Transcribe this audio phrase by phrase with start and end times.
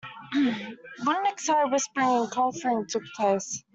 [1.03, 3.63] What an excited whispering and conferring took place.